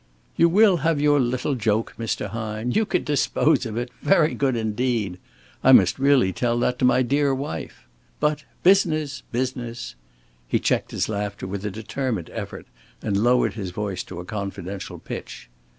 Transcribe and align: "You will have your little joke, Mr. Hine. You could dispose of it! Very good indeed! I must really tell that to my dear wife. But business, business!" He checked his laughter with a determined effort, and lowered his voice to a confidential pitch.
"You 0.35 0.49
will 0.49 0.77
have 0.77 0.99
your 0.99 1.19
little 1.19 1.53
joke, 1.53 1.93
Mr. 1.99 2.29
Hine. 2.29 2.71
You 2.71 2.87
could 2.87 3.05
dispose 3.05 3.67
of 3.67 3.77
it! 3.77 3.91
Very 4.01 4.33
good 4.33 4.55
indeed! 4.55 5.19
I 5.63 5.73
must 5.73 5.99
really 5.99 6.33
tell 6.33 6.57
that 6.61 6.79
to 6.79 6.85
my 6.85 7.03
dear 7.03 7.35
wife. 7.35 7.85
But 8.19 8.43
business, 8.63 9.21
business!" 9.31 9.93
He 10.47 10.57
checked 10.57 10.89
his 10.89 11.07
laughter 11.07 11.45
with 11.45 11.63
a 11.67 11.69
determined 11.69 12.31
effort, 12.33 12.65
and 13.03 13.15
lowered 13.15 13.53
his 13.53 13.69
voice 13.69 14.01
to 14.05 14.19
a 14.19 14.25
confidential 14.25 14.97
pitch. 14.97 15.49